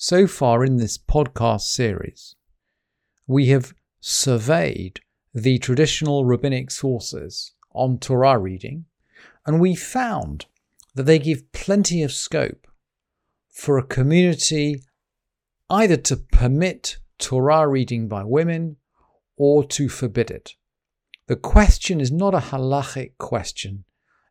[0.00, 2.36] So far in this podcast series,
[3.26, 5.00] we have surveyed
[5.34, 8.84] the traditional rabbinic sources on Torah reading,
[9.44, 10.46] and we found
[10.94, 12.68] that they give plenty of scope
[13.50, 14.84] for a community
[15.68, 18.76] either to permit Torah reading by women
[19.38, 20.54] or to forbid it.
[21.28, 23.84] The question is not a halachic question.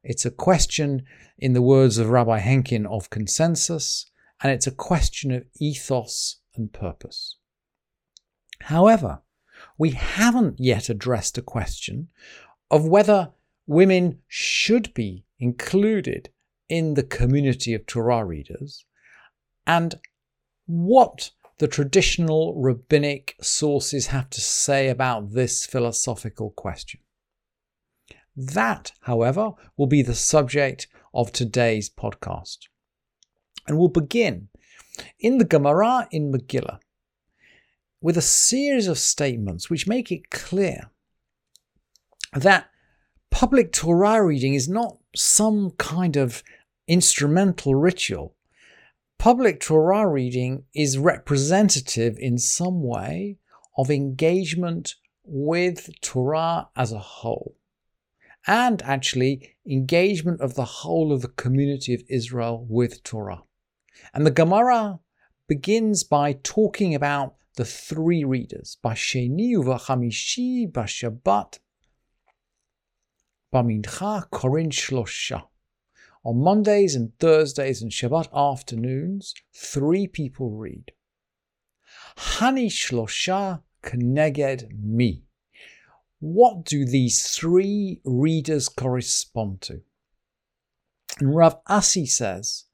[0.03, 1.05] It's a question,
[1.37, 4.05] in the words of Rabbi Henkin, of consensus,
[4.41, 7.37] and it's a question of ethos and purpose.
[8.61, 9.21] However,
[9.77, 12.09] we haven't yet addressed a question
[12.69, 13.31] of whether
[13.65, 16.29] women should be included
[16.69, 18.85] in the community of Torah readers
[19.65, 19.95] and
[20.65, 26.99] what the traditional rabbinic sources have to say about this philosophical question.
[28.35, 32.67] That, however, will be the subject of today's podcast.
[33.67, 34.49] And we'll begin
[35.19, 36.79] in the Gemara in Megillah
[38.01, 40.91] with a series of statements which make it clear
[42.33, 42.69] that
[43.31, 46.43] public Torah reading is not some kind of
[46.87, 48.36] instrumental ritual
[49.19, 53.37] public Torah reading is representative in some way
[53.77, 57.55] of engagement with Torah as a whole,
[58.45, 63.43] and actually engagement of the whole of the community of Israel with Torah.
[64.13, 64.99] And the Gemara
[65.47, 71.59] begins by talking about the three readers, Basheni uvachamishi, Bashabat,
[73.53, 75.43] Bamincha, Korin Shlosha.
[76.27, 80.91] On Mondays and Thursdays and Shabbat afternoons, three people read.
[82.17, 85.23] Hani Shlosha Kneged Mi.
[86.19, 89.83] What do these three readers correspond to?
[91.19, 92.65] And Rav Asi says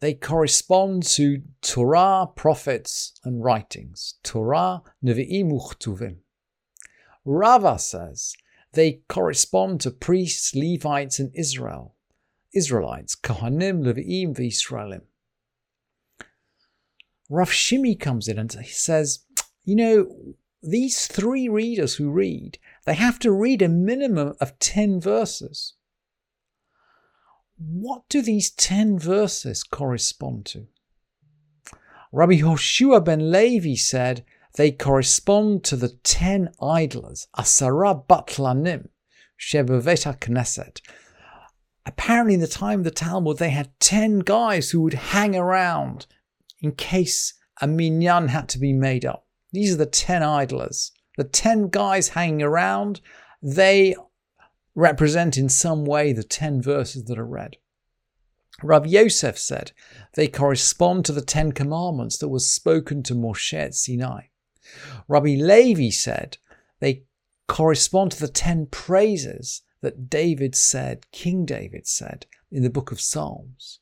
[0.00, 4.14] they correspond to Torah, prophets, and writings.
[4.24, 6.16] Torah, Nevi'im, Uchtuvim.
[7.24, 8.34] Rava says
[8.72, 11.95] they correspond to priests, Levites, and Israel.
[12.56, 15.02] Israelites, Kohanim, Levi'im, V'Israelim.
[17.28, 19.24] Rav Shimi comes in and he says,
[19.64, 25.00] you know, these three readers who read, they have to read a minimum of 10
[25.00, 25.74] verses.
[27.58, 30.66] What do these 10 verses correspond to?
[32.12, 34.24] Rabbi Hoshua ben Levi said
[34.54, 38.88] they correspond to the 10 idlers, Asara Batlanim,
[39.38, 40.80] Shebevet Knesset,
[41.86, 46.06] apparently in the time of the Talmud, they had 10 guys who would hang around
[46.60, 49.26] in case a minyan had to be made up.
[49.52, 50.92] These are the 10 idlers.
[51.16, 53.00] The 10 guys hanging around,
[53.40, 53.94] they
[54.74, 57.56] represent in some way the 10 verses that are read.
[58.62, 59.72] Rav Yosef said
[60.14, 64.22] they correspond to the Ten Commandments that was spoken to Moshe at Sinai.
[65.08, 66.38] Rabbi Levi said
[66.80, 67.04] they
[67.48, 73.00] correspond to the Ten Praises that David said, King David said, in the book of
[73.00, 73.78] Psalms.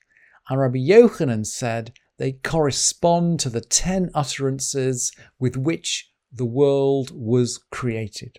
[0.48, 7.64] And Rabbi Yochanan said they correspond to the ten utterances with which the world was
[7.70, 8.38] created.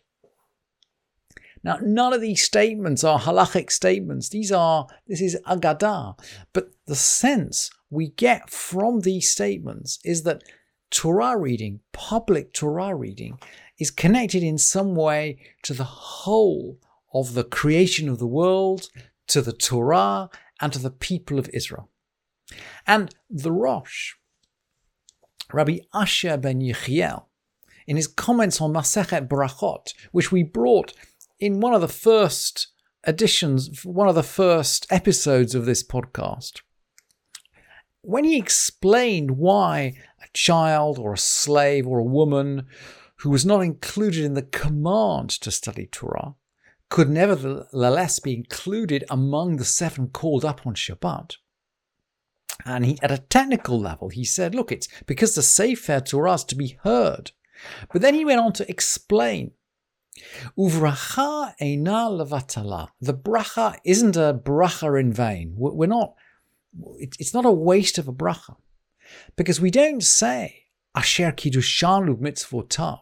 [1.64, 4.30] Now, none of these statements are halachic statements.
[4.30, 6.20] These are, this is agadah.
[6.54, 10.44] But the sense we get from these statements is that
[10.92, 13.40] Torah reading, public Torah reading,
[13.80, 16.78] is connected in some way to the whole
[17.16, 18.90] of the creation of the world
[19.26, 20.30] to the Torah
[20.62, 21.90] and to the people of Israel.
[22.86, 24.16] And the Rosh,
[25.54, 27.24] Rabbi Asher ben Yechiel,
[27.88, 30.94] in his comments on Masechet Brachot, which we brought
[31.40, 32.68] in one of the first
[33.08, 36.62] editions, one of the first episodes of this podcast,
[38.02, 42.68] when he explained why a child or a slave or a woman
[43.20, 46.36] who was not included in the command to study Torah
[46.90, 51.38] could nevertheless be included among the seven called up on Shabbat.
[52.66, 56.44] And he, at a technical level, he said, look, it's because the Sefer Torah is
[56.46, 57.32] to be heard.
[57.92, 59.52] But then he went on to explain
[60.58, 62.90] Uvracha eina levatala.
[63.02, 65.54] The bracha isn't a bracha in vain.
[65.58, 66.16] We're not,
[67.00, 68.56] it's not a waste of a bracha.
[69.36, 70.64] Because we don't say,
[70.96, 73.02] Asher kiddushanu mitzvotav.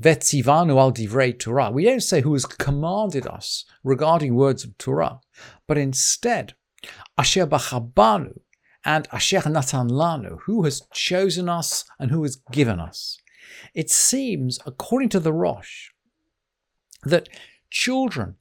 [0.00, 1.70] Vetzivanu al divrei Torah.
[1.70, 5.20] We don't say who has commanded us regarding words of Torah,
[5.66, 6.54] but instead,
[7.18, 8.40] Asher bachabanu
[8.84, 13.18] and Asher natan lanu, who has chosen us and who has given us.
[13.74, 15.90] It seems, according to the Rosh,
[17.04, 17.28] that
[17.70, 18.36] children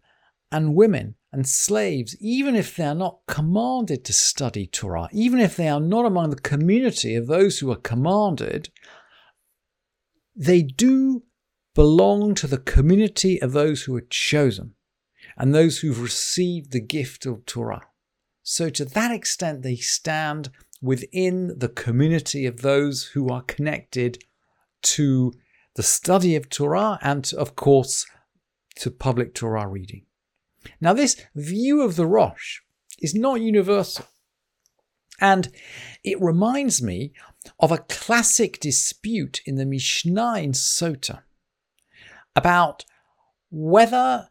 [0.51, 5.55] and women and slaves, even if they are not commanded to study Torah, even if
[5.55, 8.69] they are not among the community of those who are commanded,
[10.35, 11.23] they do
[11.79, 14.73] belong to the community of those who are chosen
[15.37, 17.83] and those who've received the gift of Torah.
[18.43, 20.49] So, to that extent, they stand
[20.81, 24.21] within the community of those who are connected
[24.81, 25.31] to
[25.75, 28.05] the study of Torah and, of course,
[28.75, 30.05] to public Torah reading.
[30.81, 32.59] Now, this view of the Rosh
[33.01, 34.05] is not universal.
[35.21, 35.47] And
[36.03, 37.13] it reminds me
[37.57, 41.21] of a classic dispute in the Mishnah in Sota
[42.39, 42.86] about
[43.51, 44.30] whether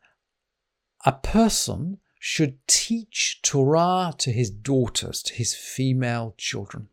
[1.04, 6.88] a person should teach Torah to his daughters, to his female children.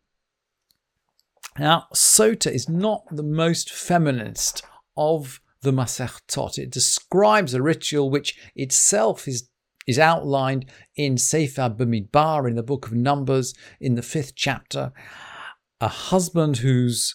[1.58, 4.62] Now, Sota is not the most feminist
[4.96, 6.58] of the Masechtot.
[6.58, 9.48] It describes a ritual which itself is,
[9.86, 14.92] is outlined in Sefer Bamidbar, in the book of Numbers, in the fifth chapter.
[15.80, 17.14] A husband who's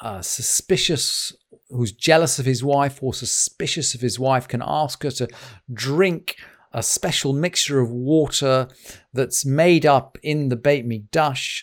[0.00, 1.36] uh, suspicious,
[1.70, 5.28] who's jealous of his wife or suspicious of his wife, can ask her to
[5.72, 6.36] drink
[6.72, 8.68] a special mixture of water
[9.12, 11.62] that's made up in the Beit Mikdash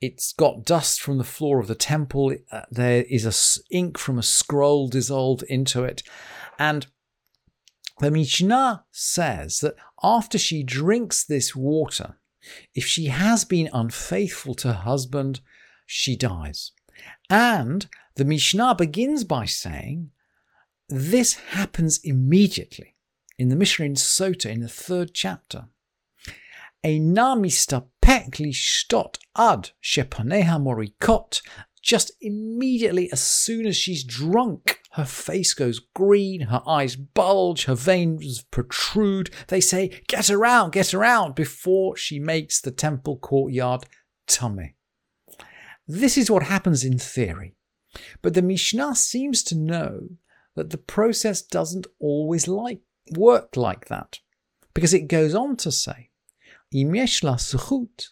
[0.00, 2.34] it's got dust from the floor of the temple.
[2.52, 6.02] Uh, there is a ink from a scroll dissolved into it.
[6.58, 6.86] And
[8.00, 12.18] the Mishnah says that after she drinks this water,
[12.74, 15.40] if she has been unfaithful to her husband,
[15.86, 16.72] she dies.
[17.28, 20.10] And the Mishnah begins by saying
[20.88, 22.94] this happens immediately
[23.38, 25.66] in the Mishnah in Sota in the third chapter.
[26.84, 31.42] Enamistapekli stot ad shepaneha morikot.
[31.82, 37.74] Just immediately, as soon as she's drunk, her face goes green, her eyes bulge, her
[37.74, 39.30] veins protrude.
[39.48, 43.84] They say, Get her out, get her out, before she makes the temple courtyard
[44.26, 44.75] tamei.
[45.86, 47.54] This is what happens in theory.
[48.22, 50.08] But the Mishnah seems to know
[50.54, 52.80] that the process doesn't always like,
[53.12, 54.18] work like that,
[54.74, 56.10] because it goes on to say,
[56.74, 58.08] "Imeshla suchut,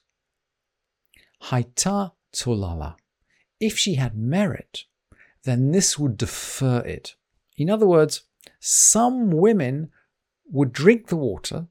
[1.42, 2.96] haita tolala.
[3.60, 4.84] If she had merit,
[5.42, 7.16] then this would defer it.
[7.56, 8.22] In other words,
[8.60, 9.90] some women
[10.46, 11.68] would drink the water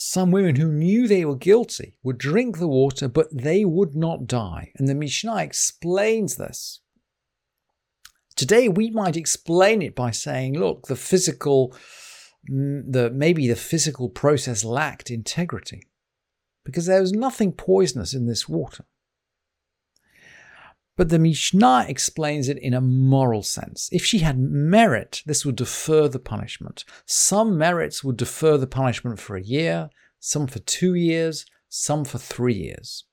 [0.00, 4.28] some women who knew they were guilty would drink the water, but they would not
[4.28, 4.70] die.
[4.76, 6.80] And the Mishnah explains this.
[8.36, 11.74] Today, we might explain it by saying, look, the physical
[12.48, 15.82] mm, the maybe the physical process lacked integrity
[16.64, 18.84] because there was nothing poisonous in this water.
[20.98, 23.88] But the Mishnah explains it in a moral sense.
[23.92, 26.84] If she had merit, this would defer the punishment.
[27.06, 32.18] Some merits would defer the punishment for a year, some for two years, some for
[32.18, 33.04] three years.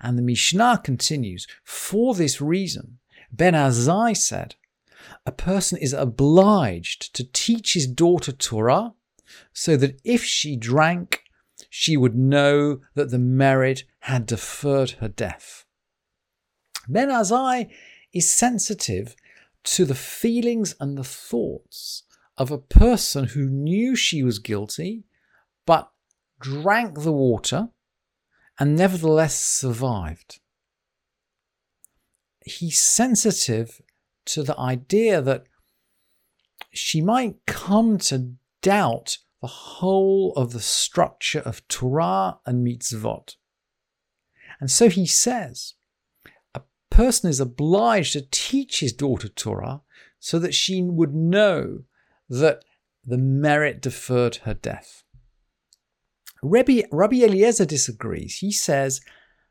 [0.00, 3.00] And the Mishnah continues, for this reason,
[3.32, 4.54] Ben Azzai said,
[5.26, 8.94] a person is obliged to teach his daughter Torah
[9.52, 11.24] so that if she drank,
[11.68, 15.63] she would know that the merit had deferred her death.
[16.88, 17.70] Ben Azzai
[18.12, 19.16] is sensitive
[19.64, 22.02] to the feelings and the thoughts
[22.36, 25.04] of a person who knew she was guilty
[25.66, 25.90] but
[26.40, 27.68] drank the water
[28.58, 30.40] and nevertheless survived.
[32.44, 33.80] He's sensitive
[34.26, 35.44] to the idea that
[36.72, 43.36] she might come to doubt the whole of the structure of Torah and mitzvot.
[44.60, 45.74] And so he says,
[46.94, 49.82] person is obliged to teach his daughter Torah
[50.20, 51.80] so that she would know
[52.28, 52.64] that
[53.04, 55.02] the merit deferred her death.
[56.40, 58.38] Rabbi, Rabbi Eliezer disagrees.
[58.38, 59.00] He says,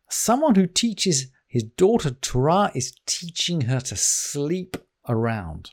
[0.09, 4.77] someone who teaches his daughter Torah is teaching her to sleep
[5.09, 5.71] around.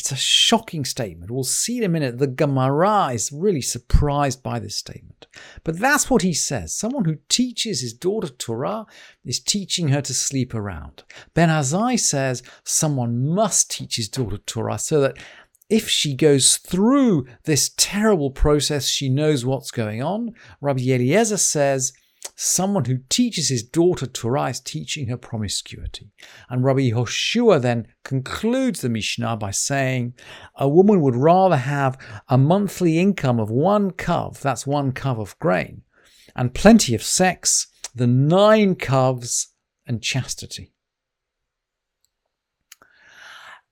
[0.00, 1.30] It's a shocking statement.
[1.30, 2.16] We'll see in a minute.
[2.16, 5.26] The Gemara is really surprised by this statement.
[5.62, 6.74] But that's what he says.
[6.74, 8.86] Someone who teaches his daughter Torah
[9.26, 11.04] is teaching her to sleep around.
[11.34, 15.18] Ben Azzai says someone must teach his daughter Torah so that
[15.68, 20.32] if she goes through this terrible process, she knows what's going on.
[20.62, 21.92] Rabbi Eliezer says
[22.34, 26.10] someone who teaches his daughter Torah is teaching her promiscuity.
[26.48, 30.14] And Rabbi Hoshua then concludes the Mishnah by saying
[30.56, 31.98] a woman would rather have
[32.28, 35.82] a monthly income of one kav, that's one kav of grain,
[36.34, 39.48] and plenty of sex than nine kavs
[39.86, 40.72] and chastity.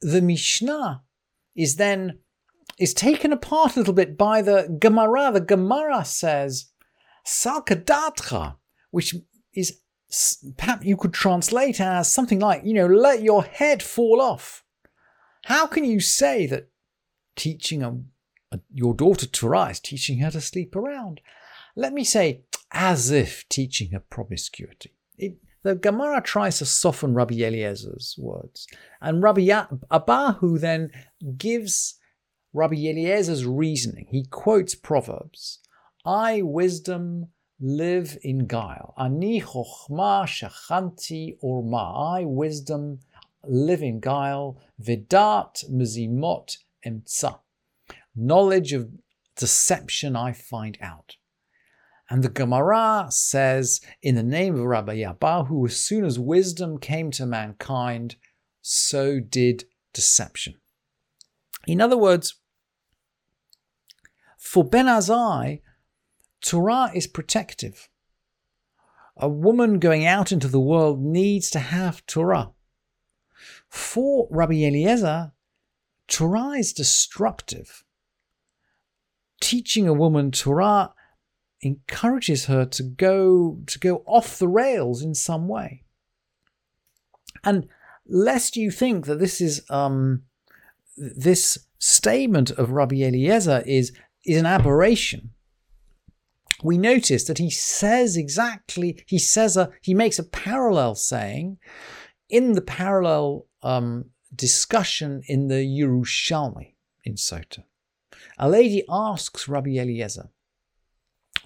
[0.00, 1.02] The Mishnah
[1.56, 2.18] is then
[2.78, 5.32] is taken apart a little bit by the Gemara.
[5.32, 6.66] The Gemara says
[7.28, 8.56] Salkadatra,
[8.90, 9.14] which
[9.54, 9.80] is
[10.56, 14.64] perhaps you could translate as something like, you know, let your head fall off.
[15.44, 16.70] How can you say that
[17.36, 18.00] teaching a,
[18.50, 21.20] a, your daughter to rise, teaching her to sleep around?
[21.76, 24.94] Let me say, as if teaching her promiscuity.
[25.18, 28.66] It, the Gemara tries to soften Rabbi Eliezer's words.
[29.02, 29.48] And Rabbi
[29.90, 30.92] Abahu then
[31.36, 31.98] gives
[32.54, 34.06] Rabbi Eliezer's reasoning.
[34.10, 35.60] He quotes Proverbs
[36.08, 37.28] I, wisdom,
[37.60, 38.94] live in guile.
[38.96, 42.18] Ani chokhma shachanti orma.
[42.20, 43.00] I, wisdom,
[43.44, 44.58] live in guile.
[44.82, 47.40] Vidat mizimot emtza.
[48.16, 48.88] Knowledge of
[49.36, 51.16] deception I find out.
[52.08, 57.10] And the Gemara says, in the name of Rabbi Abahu, as soon as wisdom came
[57.10, 58.16] to mankind,
[58.62, 60.54] so did deception.
[61.66, 62.36] In other words,
[64.38, 65.60] for Ben Azzai,
[66.40, 67.88] Torah is protective.
[69.16, 72.52] A woman going out into the world needs to have Torah.
[73.68, 75.32] For Rabbi Eliezer,
[76.06, 77.84] Torah is destructive.
[79.40, 80.94] Teaching a woman Torah
[81.60, 85.82] encourages her to go to go off the rails in some way.
[87.44, 87.68] And
[88.06, 90.22] lest you think that this is um,
[90.96, 93.92] this statement of Rabbi Eliezer is
[94.24, 95.30] is an aberration.
[96.62, 101.58] We notice that he says exactly he says a he makes a parallel saying
[102.28, 106.74] in the parallel um, discussion in the Yerushalmi
[107.04, 107.64] in Sota.
[108.38, 110.30] A lady asks Rabbi Eliezer,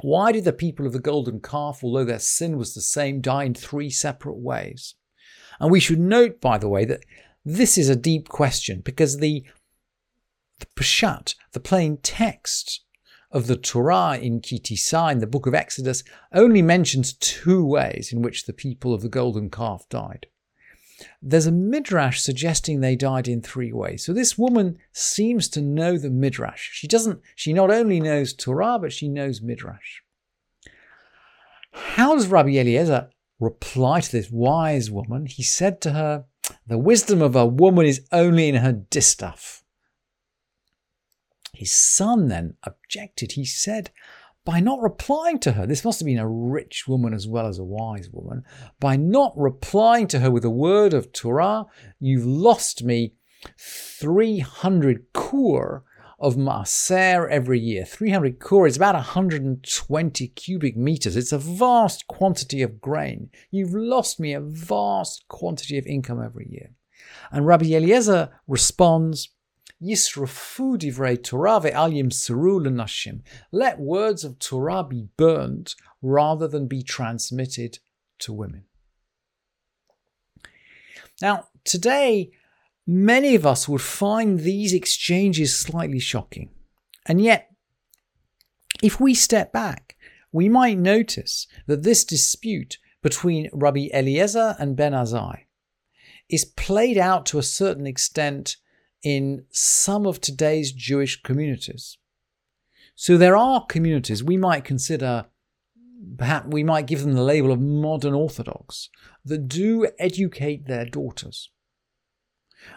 [0.01, 3.45] why did the people of the golden calf, although their sin was the same, die
[3.45, 4.95] in three separate ways?
[5.61, 7.05] And we should note, by the way, that
[7.45, 9.45] this is a deep question because the,
[10.59, 12.85] the Peshat, the plain text
[13.33, 18.13] of the Torah in Ki Tisa, in the book of Exodus, only mentions two ways
[18.13, 20.27] in which the people of the golden calf died.
[21.21, 24.05] There's a midrash suggesting they died in three ways.
[24.05, 26.71] So this woman seems to know the midrash.
[26.73, 27.21] She doesn't.
[27.35, 30.03] She not only knows Torah, but she knows midrash.
[31.73, 33.11] How does Rabbi Eliezer
[33.41, 35.27] reply to this wise woman?
[35.27, 36.27] He said to her,
[36.67, 39.62] "The wisdom of a woman is only in her distaff."
[41.63, 43.33] His son then objected.
[43.33, 43.93] He said,
[44.45, 47.57] by not replying to her, this must have been a rich woman as well as
[47.61, 48.43] a wise woman,
[48.81, 51.67] by not replying to her with a word of Torah,
[52.01, 53.15] you've lost me
[53.57, 55.85] 300 kur
[56.19, 57.85] of maaser every year.
[57.85, 61.15] 300 kur is about 120 cubic meters.
[61.15, 63.31] It's a vast quantity of grain.
[63.53, 66.73] You've lost me a vast quantity of income every year.
[67.31, 69.29] And Rabbi Eliezer responds,
[69.83, 73.23] Yisrafu divrei Torah ve'al yimseru l'nashim.
[73.51, 77.79] Let words of Torah be burned rather than be transmitted
[78.21, 78.65] to women.
[81.21, 82.31] Now, today,
[82.87, 86.51] many of us would find these exchanges slightly shocking.
[87.07, 87.51] And yet,
[88.83, 89.97] if we step back,
[90.31, 95.41] we might notice that this dispute between Rabbi Eliezer and Ben Azzai
[96.29, 98.57] is played out to a certain extent
[99.03, 101.99] in some of today's Jewish communities.
[102.95, 105.27] So there are communities we might consider,
[106.17, 108.91] perhaps we might give them the label of modern Orthodox,
[109.25, 111.51] that do educate their daughters.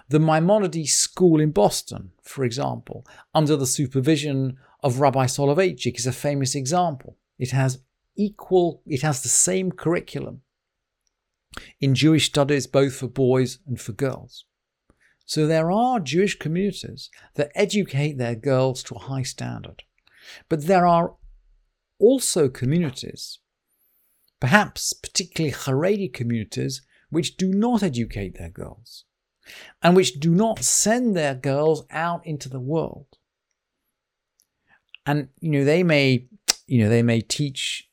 [0.10, 3.06] The Maimonides School in Boston, for example,
[3.36, 7.18] under the supervision of Rabbi Soloveitchik, is a famous example.
[7.38, 7.80] It has
[8.16, 10.42] equal, it has the same curriculum
[11.80, 14.46] in Jewish studies, both for boys and for girls.
[15.26, 19.84] So there are Jewish communities that educate their girls to a high standard.
[20.50, 21.16] But there are
[22.00, 23.40] also communities,
[24.40, 29.06] perhaps particularly Haredi communities, which do not educate their girls
[29.82, 33.08] and which do not send their girls out into the world.
[35.06, 36.28] And you know they may
[36.68, 37.88] you know they may teach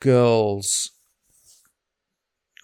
[0.00, 0.90] girls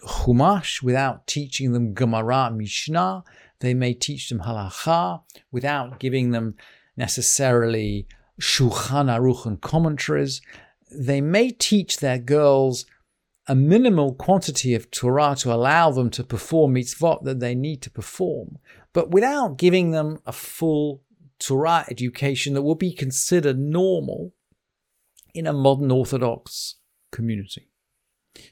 [0.05, 3.23] Chumash without teaching them Gemara Mishnah
[3.59, 5.21] they may teach them halacha
[5.51, 6.55] without giving them
[6.97, 8.07] necessarily
[8.39, 10.41] Shulchan Aruch and commentaries.
[10.91, 12.85] They may teach their girls
[13.47, 17.91] a minimal quantity of Torah to allow them to perform mitzvot that they need to
[17.91, 18.57] perform,
[18.91, 21.03] but without giving them a full
[21.37, 24.33] Torah education that would be considered normal
[25.33, 26.75] in a modern Orthodox
[27.11, 27.69] community.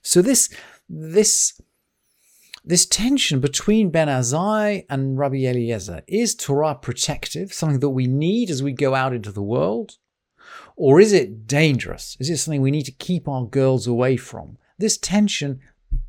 [0.02, 0.54] So this
[0.88, 1.60] this
[2.64, 8.50] this tension between Ben Azzai and Rabbi Eliezer is Torah protective, something that we need
[8.50, 9.98] as we go out into the world?
[10.76, 12.16] Or is it dangerous?
[12.20, 14.58] Is it something we need to keep our girls away from?
[14.78, 15.60] This tension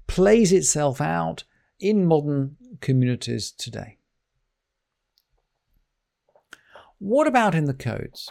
[0.06, 1.44] plays itself out
[1.80, 3.98] in modern communities today.
[6.98, 8.30] What about in the codes?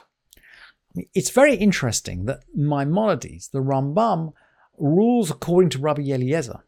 [1.13, 4.34] It's very interesting that Maimonides, the Rambam,
[4.77, 6.63] rules according to Rabbi Eliezer,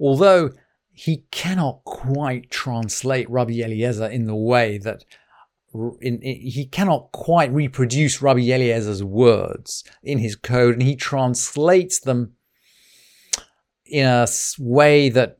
[0.00, 0.50] although
[0.98, 5.04] he cannot quite translate Rabbi Eliezer in the way that
[6.00, 12.00] in, in, he cannot quite reproduce Rabbi Eliezer's words in his code, and he translates
[12.00, 12.32] them
[13.86, 14.26] in a
[14.58, 15.38] way that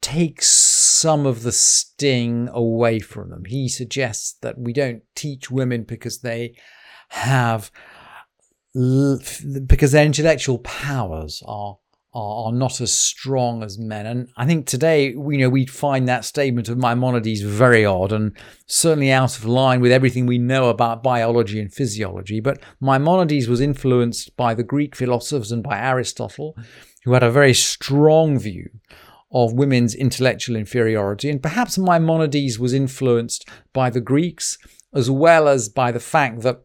[0.00, 3.46] takes some of the sting away from them.
[3.46, 6.54] He suggests that we don't teach women because they
[7.08, 7.72] have
[8.72, 11.78] because their intellectual powers are
[12.16, 14.06] are, not as strong as men.
[14.06, 18.36] And I think today, you know, we'd find that statement of Maimonides very odd and
[18.66, 22.40] certainly out of line with everything we know about biology and physiology.
[22.40, 26.56] But Maimonides was influenced by the Greek philosophers and by Aristotle,
[27.04, 28.70] who had a very strong view
[29.30, 31.28] of women's intellectual inferiority.
[31.28, 34.56] And perhaps Maimonides was influenced by the Greeks
[34.94, 36.62] as well as by the fact that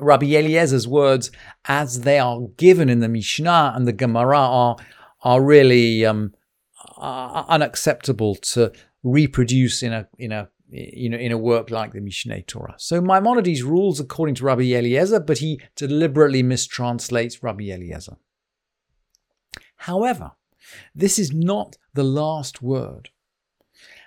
[0.00, 1.30] Rabbi Eliezer's words,
[1.66, 4.76] as they are given in the Mishnah and the Gemara, are
[5.22, 6.34] are really um,
[6.96, 12.00] are unacceptable to reproduce in a in a you know in a work like the
[12.00, 12.74] Mishneh Torah.
[12.78, 18.16] So Maimonides rules according to Rabbi Eliezer, but he deliberately mistranslates Rabbi Eliezer.
[19.76, 20.32] However,
[20.94, 23.10] this is not the last word.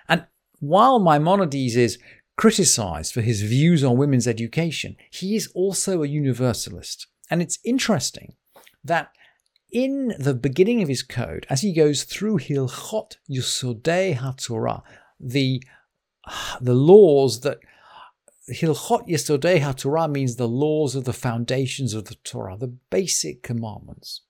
[0.08, 0.26] And
[0.60, 1.98] while Maimonides is
[2.36, 7.06] criticized for his views on women's education, he is also a universalist.
[7.30, 8.34] And it's interesting
[8.84, 9.10] that
[9.70, 14.82] in the beginning of his code, as he goes through Hilchot Yusodei HaTorah,
[15.18, 15.62] the,
[16.60, 17.58] the laws that
[18.50, 24.22] Hilchot Yisodei HaTorah means the laws of the foundations of the Torah, the basic commandments.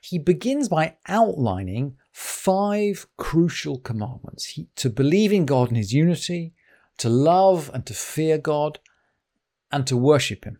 [0.00, 6.54] He begins by outlining five crucial commandments he, to believe in God and His unity,
[6.98, 8.78] to love and to fear God,
[9.72, 10.58] and to worship Him.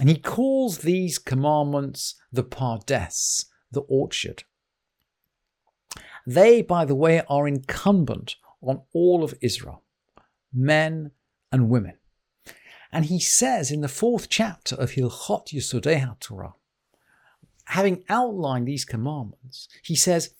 [0.00, 4.44] And he calls these commandments the Pardes, the orchard.
[6.26, 9.82] They, by the way, are incumbent on all of Israel,
[10.52, 11.10] men
[11.50, 11.98] and women.
[12.90, 16.54] And he says in the fourth chapter of Hilchot Yisodei Torah,
[17.72, 20.34] having outlined these commandments, he says,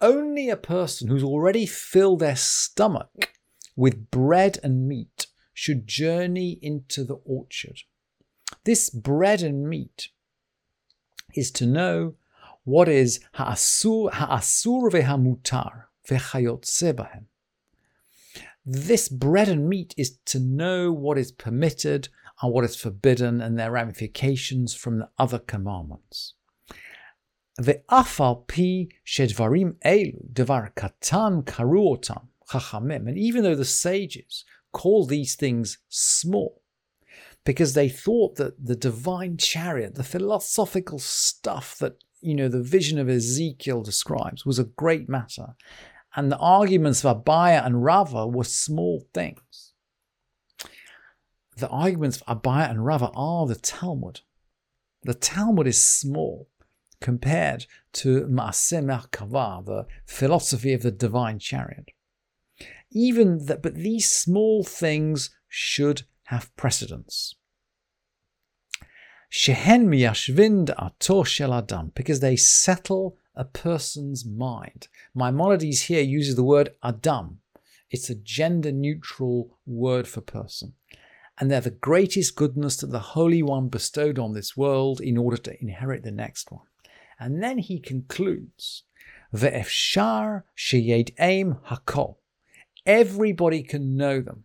[0.00, 3.32] only a person who's already filled their stomach
[3.74, 7.78] with bread and meat should journey into the orchard.
[8.64, 10.10] This bread and meat
[11.34, 12.14] is to know
[12.62, 17.24] what is ha'asur, ve'hamutar ve'chayotze bahem.
[18.64, 23.58] This bread and meat is to know what is permitted and what is forbidden and
[23.58, 26.34] their ramifications from the other commandments.
[27.64, 32.14] ואף על פי שדברים אלו, דבר קטן קראו אותם,
[32.48, 36.62] חכמים, and even though the sages call these things small,
[37.44, 42.98] because they thought that the divine chariot, the philosophical stuff that you know the vision
[42.98, 45.48] of Ezekiel describes, was a great matter,
[46.14, 49.72] and the arguments of Abaye and Rava were small things.
[51.56, 54.20] The arguments of Abaye and Rava are the Talmud.
[55.02, 56.48] The Talmud is small
[57.00, 61.90] compared to Maaseh Merkava, the philosophy of the divine chariot.
[62.90, 67.34] Even that, but these small things should have precedence.
[69.30, 74.88] Shehen miyashvind ato shel adam, because they settle a person's mind.
[75.14, 77.40] Maimonides here uses the word adam.
[77.90, 80.74] It's a gender neutral word for person.
[81.38, 85.36] And they're the greatest goodness that the Holy One bestowed on this world in order
[85.36, 86.64] to inherit the next one.
[87.18, 88.84] And then he concludes,
[89.34, 92.16] Ve'efshar sheyed aim hakol.
[92.84, 94.44] Everybody can know them.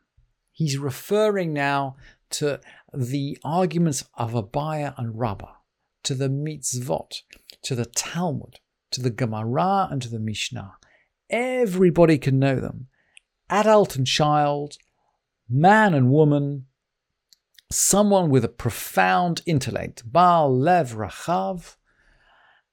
[0.51, 1.95] He's referring now
[2.31, 2.59] to
[2.93, 5.55] the arguments of Abaye and Rava,
[6.03, 7.21] to the mitzvot,
[7.63, 8.59] to the Talmud,
[8.91, 10.73] to the Gemara, and to the Mishnah.
[11.29, 12.87] Everybody can know them.
[13.49, 14.77] Adult and child,
[15.49, 16.65] man and woman,
[17.69, 21.75] someone with a profound intellect, Baal Lev Rachav,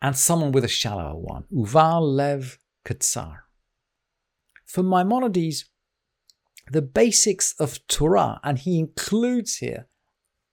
[0.00, 3.38] and someone with a shallower one, Uval Lev Katsar.
[4.66, 5.64] For Maimonides,
[6.70, 9.88] the basics of Torah, and he includes here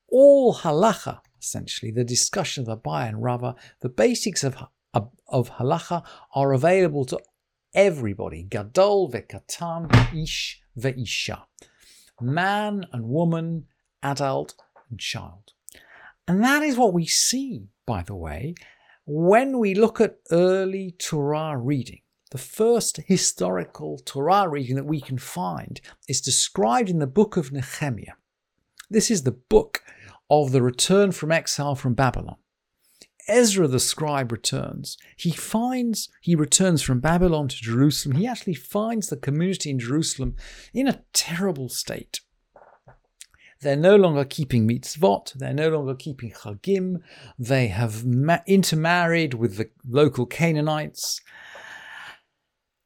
[0.10, 4.55] all halacha, essentially, the discussion of the Abaye and Rava, the basics of,
[4.93, 7.19] of halacha are available to
[7.73, 8.43] everybody.
[8.43, 11.43] Gadol ve'katan, ish ve'isha.
[12.21, 13.65] Man and woman,
[14.01, 14.55] adult
[14.89, 15.51] and child.
[16.27, 18.55] And that is what we see, by the way,
[19.05, 22.01] when we look at early Torah reading.
[22.31, 27.51] The first historical Torah reading that we can find is described in the book of
[27.51, 28.15] Nehemiah.
[28.89, 29.83] This is the book
[30.29, 32.37] of the return from exile from Babylon.
[33.27, 34.97] Ezra the scribe returns.
[35.15, 38.17] He finds, he returns from Babylon to Jerusalem.
[38.17, 40.35] He actually finds the community in Jerusalem
[40.73, 42.21] in a terrible state.
[43.65, 45.34] They're no longer keeping mitzvot.
[45.34, 47.01] They're no longer keeping chagim.
[47.39, 51.19] They have ma- intermarried with the local Canaanites.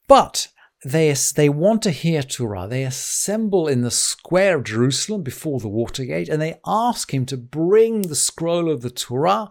[0.08, 0.48] But
[0.86, 2.66] they, they want to hear Torah.
[2.66, 7.36] They assemble in the square of Jerusalem before the Watergate and they ask him to
[7.36, 9.50] bring the scroll of the Torah,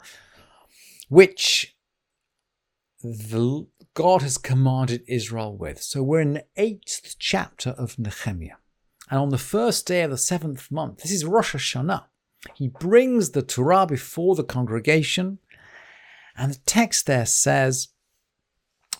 [1.10, 1.76] which
[3.02, 5.82] the, God has commanded Israel with.
[5.82, 8.56] So we're in the eighth chapter of Nehemiah.
[9.10, 12.04] And on the first day of the seventh month, this is Rosh Hashanah,
[12.54, 15.38] he brings the Torah before the congregation.
[16.36, 17.88] And the text there says,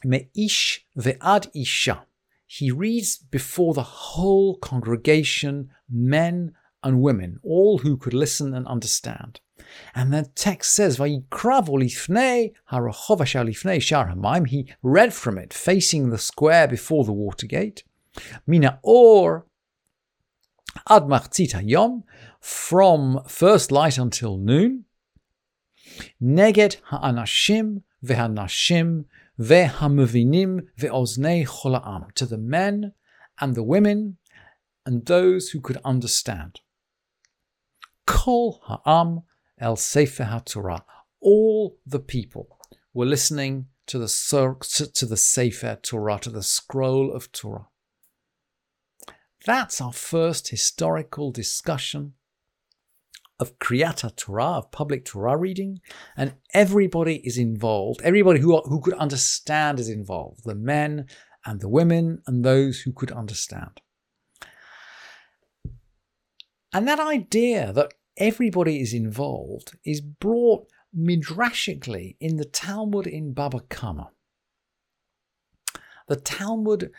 [0.05, 2.05] Me'ish ve'ad isha.
[2.47, 9.41] He reads before the whole congregation, men and women, all who could listen and understand.
[9.95, 10.97] And the text says.
[10.97, 11.23] He
[14.83, 17.85] read from it, facing the square before the Watergate.
[18.47, 19.47] Mina or
[20.89, 22.03] ad machzit hayom,
[22.41, 24.85] from first light until noon.
[26.23, 29.05] Neged ha'anashim ve'hanashim
[29.41, 32.93] ve'hamuvinim ve'oznei cholam, to the men
[33.41, 34.17] and the women
[34.87, 36.61] and those who could understand.
[38.07, 39.23] Kol ha'am
[39.59, 40.83] el sefer ha'torah.
[41.21, 42.59] All the people
[42.95, 44.07] were listening to the,
[44.95, 47.67] to the Sefer Torah, to the scroll of Torah.
[49.49, 52.13] That's our first historical discussion
[53.41, 55.81] of Kriyat Torah, of public Torah reading,
[56.19, 58.03] and everybody is involved.
[58.05, 61.07] Everybody who, who could understand is involved the men
[61.47, 63.81] and the women and those who could understand.
[66.75, 73.61] And that idea that everybody is involved is brought midrashically in the Talmud in Baba
[73.71, 74.11] Kama.
[76.07, 76.91] The Talmud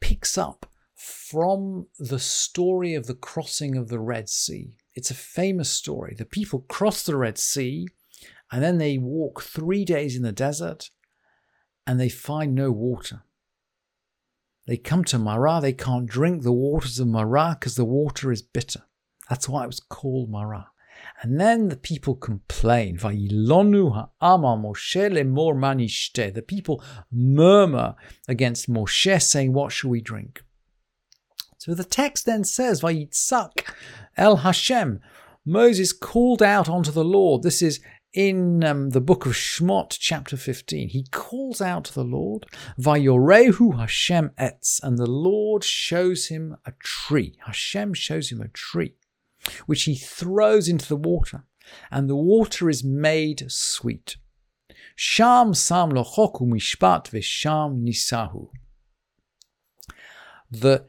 [0.00, 0.64] picks up
[0.98, 4.74] from the story of the crossing of the Red Sea.
[4.94, 6.16] It's a famous story.
[6.18, 7.86] The people cross the Red Sea
[8.50, 10.90] and then they walk three days in the desert
[11.86, 13.22] and they find no water.
[14.66, 18.42] They come to Marah, they can't drink the waters of Marah because the water is
[18.42, 18.82] bitter.
[19.30, 20.66] That's why it was called Marah.
[21.22, 22.96] And then the people complain.
[22.96, 23.04] The
[26.46, 26.82] people
[27.12, 27.94] murmur
[28.26, 30.42] against Moshe, saying, What shall we drink?
[31.58, 33.68] So the text then says, Vayitzak
[34.16, 35.00] El Hashem.
[35.44, 37.42] Moses called out unto the Lord.
[37.42, 37.80] This is
[38.14, 40.90] in um, the book of Shmot, chapter 15.
[40.90, 42.46] He calls out to the Lord,
[42.80, 47.34] Vayorehu Hashem etz, and the Lord shows him a tree.
[47.44, 48.94] Hashem shows him a tree,
[49.66, 51.44] which he throws into the water,
[51.90, 54.16] and the water is made sweet.
[54.94, 58.48] Sham sam lochoku mishpat v'sham nisahu.
[60.50, 60.86] The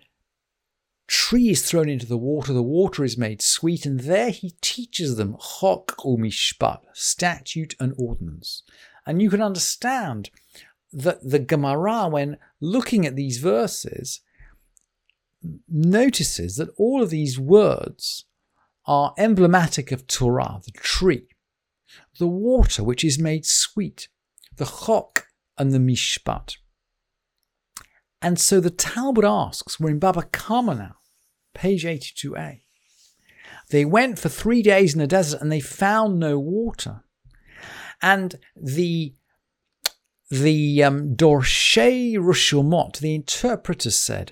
[1.09, 5.15] tree is thrown into the water, the water is made sweet, and there he teaches
[5.15, 8.63] them chok umishpat, statute and ordinance.
[9.05, 10.29] And you can understand
[10.93, 14.21] that the Gemara, when looking at these verses,
[15.67, 18.25] notices that all of these words
[18.85, 21.27] are emblematic of Torah, the tree,
[22.19, 24.09] the water which is made sweet,
[24.57, 25.25] the chok
[25.57, 26.57] and the mishpat.
[28.21, 30.95] And so the Talmud asks, we're in Baba Kama now,
[31.53, 32.61] page 82a.
[33.69, 37.03] They went for three days in the desert and they found no water.
[38.01, 39.13] And the
[40.31, 44.31] the um, Dorshei Rushumot, the interpreter said,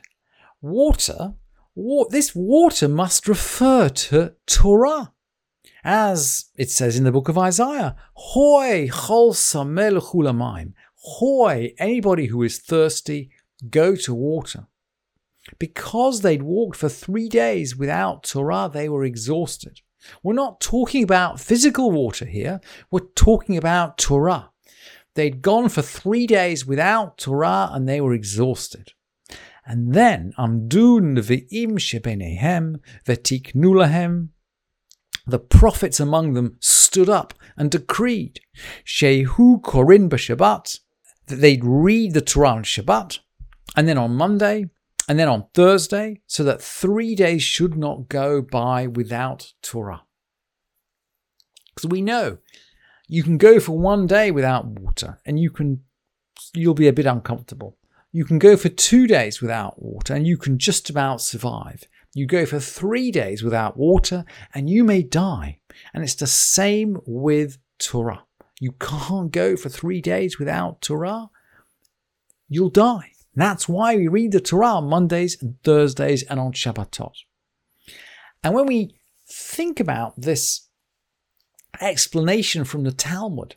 [0.61, 1.33] water,
[1.73, 5.13] wa- this water must refer to Torah.
[5.83, 10.73] As it says in the book of Isaiah, Hoi chol.
[10.99, 13.31] Hoi, anybody who is thirsty,
[13.69, 14.67] go to water.
[15.59, 19.81] Because they'd walked for three days without Torah, they were exhausted.
[20.23, 24.51] We're not talking about physical water here, we're talking about Torah.
[25.15, 28.93] They'd gone for three days without Torah and they were exhausted.
[29.65, 34.29] And then, Amdu Nevi'im Shebenehem Vetiknu Lahem,
[35.25, 38.39] the prophets among them stood up and decreed,
[38.85, 40.79] Shehu Korin B'Shabbat,
[41.25, 43.19] that they'd read the Torah on Shabbat,
[43.77, 44.65] and then on Monday,
[45.07, 50.03] and then on Thursday, so that three days should not go by without Torah.
[51.73, 52.39] Because we know
[53.07, 55.83] you can go for one day without water, and you can
[56.53, 57.77] you'll be a bit uncomfortable.
[58.11, 61.83] You can go for two days without water, and you can just about survive.
[62.13, 65.59] You go for three days without water, and you may die.
[65.93, 68.23] And it's the same with Torah.
[68.59, 71.29] You can't go for three days without Torah.
[72.49, 73.11] You'll die.
[73.37, 77.13] That's why we read the Torah on Mondays and Thursdays and on Shabbatot.
[78.43, 78.95] And when we
[79.29, 80.69] think about this
[81.79, 83.55] explanation from the Talmud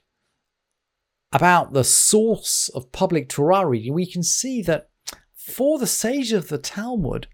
[1.32, 4.90] about the source of public Torah reading, we can see that
[5.34, 7.28] for the sage of the Talmud,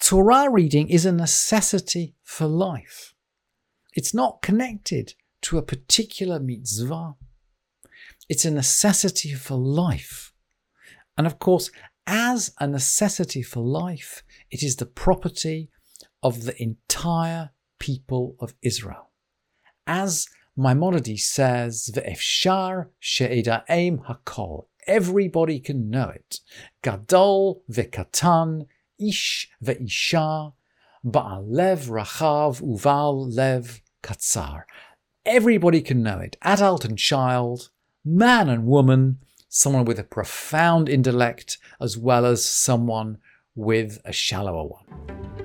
[0.00, 3.14] Torah reading is a necessity for life.
[3.94, 7.16] It's not connected to a particular mitzvah.
[8.28, 10.27] It's a necessity for life.
[11.18, 11.70] And of course,
[12.06, 15.68] as a necessity for life, it is the property
[16.22, 19.10] of the entire people of Israel.
[19.86, 24.66] As Maimonides says, Ve'efshar she'eda'em hakol.
[24.86, 26.40] Everybody can know it.
[26.82, 28.66] Gadol ve'katan,
[28.98, 30.54] ish ve'isha,
[31.04, 34.62] ba'al lev rachav uval lev katzar.
[35.26, 36.36] Everybody can know it.
[36.42, 37.70] Adult and child,
[38.04, 43.18] man and woman, someone with a profound intellect, as well as someone
[43.54, 45.37] with a shallower one.